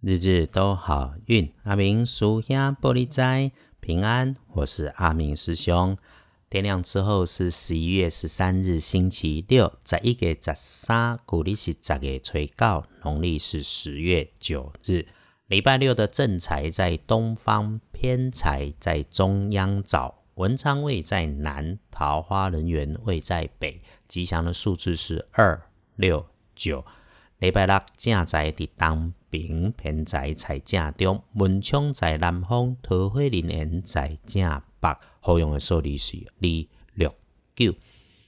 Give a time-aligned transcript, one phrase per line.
[0.00, 3.50] 日日都好运，阿明属下玻璃斋
[3.80, 4.36] 平安。
[4.52, 5.98] 我是阿明师兄。
[6.48, 15.04] 天亮之后是十一月十三日，星期六，在一月十三，古历是十月初九，农历是十月九日。
[15.48, 23.82] 礼拜六的正财在东方，偏财在中央找，文昌位在南，桃花人员位在北。
[24.06, 25.60] 吉祥的数字是二
[25.96, 26.24] 六
[26.54, 26.84] 九。
[27.40, 34.88] 礼拜六正在伫东平，偏在在正中，文昌在南方，桃花人缘在正北。
[35.20, 36.48] 好用的数字是二
[36.94, 37.14] 六
[37.54, 37.74] 九。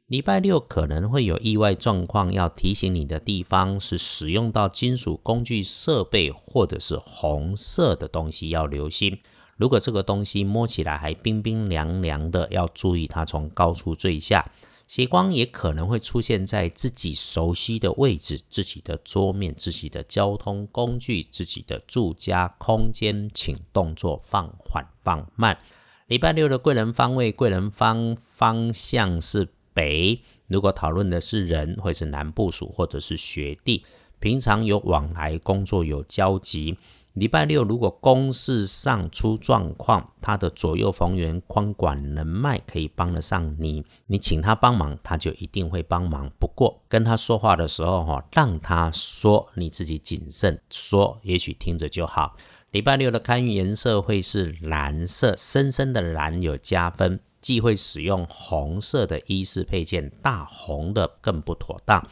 [0.06, 9.20] 礼拜六可能会有意外状况，要提醒你的地方是使用到金属工具设备或者是红色的东西要留心。
[9.56, 14.51] 如果这个东西摸起来还冰冰凉凉的，要注意它从高处坠下。
[14.90, 25.56] 斜光也可能会出现在自己熟悉的位置、自己的桌面、自己的交通工具、自己的住家空间，请动作放缓放慢。
[26.09, 30.20] 礼拜六的贵人方位，贵人方方向是北。
[30.48, 33.84] 如果讨论的是人，会是南部属或者是学弟，
[34.18, 36.76] 平常有往来工作有交集。
[37.21, 43.85] 礼拜六，如果公事上出状况，他的左右逢源、宽广人脉可以帮得上你。
[44.07, 46.30] 你请他帮忙，他就一定会帮忙。
[46.40, 52.35] 不过跟他说话的时候，哈，让他说，你自己谨慎说，也许听着就好。
[52.71, 62.02] 礼拜六的开运颜色会是蓝色，深深的蓝有加分，忌讳使用红色的衣饰配件，大红的更不妥当。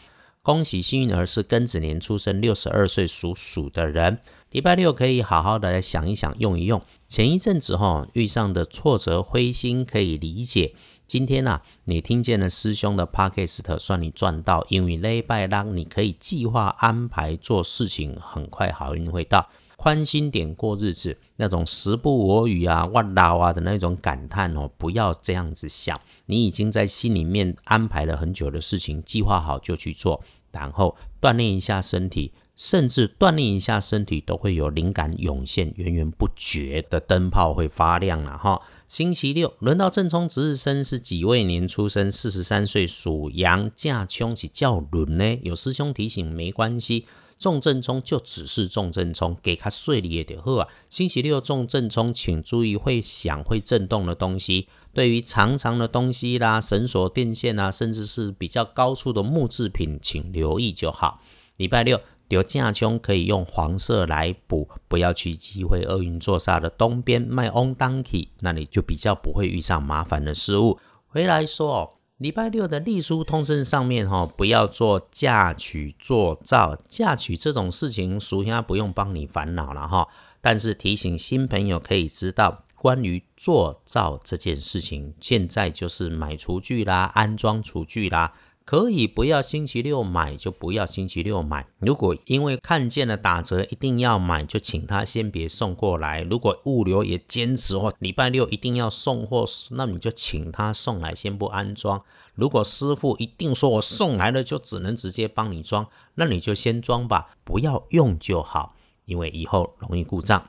[0.49, 4.19] 恭喜幸运儿是庚子年出生，六十二岁属鼠的人。
[4.51, 6.81] 礼拜六可以好好的来想一想，用一用。
[7.07, 10.75] 前一阵子哈遇上的挫折、灰心可以理解。
[11.07, 14.65] 今天呢，你听见了师兄的 podcast，算你赚到。
[14.71, 19.51] 因为礼拜六你可以计划安排做事情，很快好运会到。
[19.77, 26.01] 宽心点过日子，那种时不我与啊、万老啊的那种感叹哦，不要这样子想。
[26.25, 30.25] 你已经在心里面安排了很久的事情，计划好就去做。
[30.51, 38.61] 然后锻炼一下身体，甚至锻炼一下身体都会有灵感涌现，源源不绝的灯泡会发亮了哈。
[38.89, 45.39] 星期六轮到正冲值日生是己未年出生，四十三岁属羊，驾冲是较轮呢。
[45.43, 47.07] 有师兄提醒没关系，
[47.39, 50.69] 重正冲就只是重正冲，给他睡了也得好啊。
[50.91, 54.67] 星期六重正冲，请注意会响会震动的东西。
[54.93, 61.21] 对于长长的东西啦，绳索、电线啊，甚至是比较高处的木制品，请留意就好。
[61.57, 70.79] 礼拜六有架冲可以用黄色来补，不要去机会厄运座煞的东边卖 on donkey，那你就比较不会遇上麻烦的事物。
[71.07, 80.09] 回来说哦，礼拜六的隶书通胜上面哈，不要做嫁娶、做造、嫁娶这种事情，属下不用帮你烦恼了哈。
[80.41, 82.65] 但是提醒新朋友可以知道。
[82.75, 88.33] 关于做灶这件事情，现在就是买厨具啦，安装厨具啦，
[88.69, 91.67] 可以不要星期六买就不要星期六买。
[91.79, 96.21] 如果因为看见了打折一定要买，就请他先别送过来。
[96.21, 102.03] 如果物流也坚持或礼拜六一定要送货，那你就请他送来，先不安装。
[102.35, 105.87] 如果师傅一定说我送来了就只能直接帮你装，
[106.17, 108.75] 那你就先装吧，不要用就好，
[109.07, 110.47] 因为以后容易故障。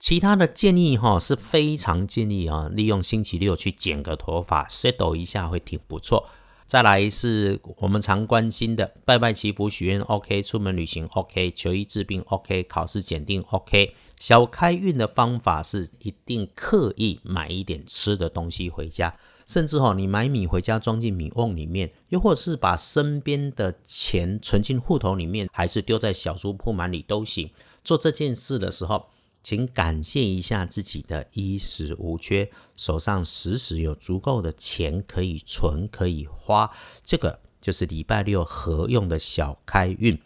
[0.00, 6.28] 其他的建议哈是非常建议啊，利用星期六去剪个头发，settle 一下会挺不错。
[6.66, 13.94] 再来是我们常关心的拜拜祈福许愿，OK，出门旅行 OK，求医治病 OK，考试检定 OK。
[14.18, 19.14] 小开运的方法是一定刻意买一点吃的东西回家，
[19.46, 27.50] 甚至哈你买米回家装进米瓮里面，又或者是把身边的钱存进户头里面，还是丢在小猪铺满里都行。
[27.84, 29.06] 做这件事的时候。
[29.44, 36.70] 请感谢一下自己的衣食无缺，手上时时有足够的钱可以存可以花，
[37.04, 40.18] 这个就是礼拜六合用的小开运。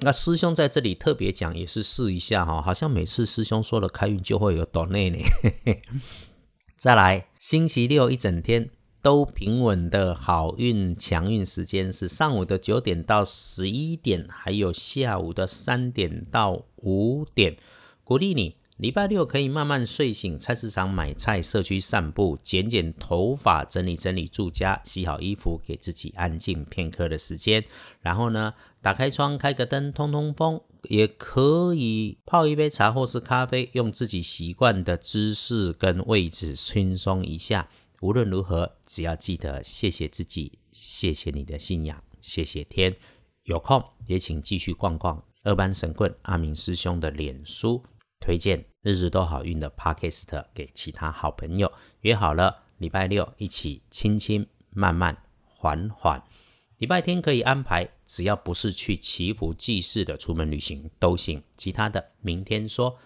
[0.00, 5.16] 那师兄在这里特别讲，也是试一下哈，好像每次师兄说了开运就会有抖内呢。
[6.76, 8.68] 再来，星期六一整天
[9.00, 17.56] 都平稳的好运强运时间是上午的九点到十一点，还有下午的三点到五点，
[18.04, 18.56] 鼓励你。
[18.76, 27.64] 礼拜六可以慢慢睡醒，菜市场买菜，社区散步，剪剪头发，整理整理住家，洗好衣服，给自己安静片刻的时间。
[28.02, 28.52] 然后呢，
[28.82, 37.70] 打开窗，开个灯，通通风，也可以泡一杯茶或是咖啡，用自己习惯的姿势跟位置轻松一下。
[38.02, 42.94] 无论如何，只要记得谢谢自己，谢谢你的信仰，谢谢天。
[43.44, 45.24] 有空也请继续逛逛。
[45.44, 47.82] 二班神棍阿明师兄的脸书，
[48.20, 51.72] 推荐日日都好运的 Podcast 给其他好朋友。
[52.00, 56.22] 约好了礼拜六一起轻轻慢慢缓缓，
[56.78, 61.42] 礼拜天可以安排，只要不是去祈福祭祀的出门旅行都行。
[61.56, 62.98] 其他的明天说。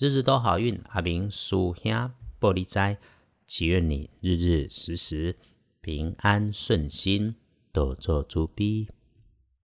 [0.00, 1.92] 日日都好运，阿明属兄
[2.38, 2.98] 玻璃斋，
[3.44, 5.36] 祈愿你日日时时
[5.80, 7.34] 平安顺心，
[7.72, 8.86] 多做主笔。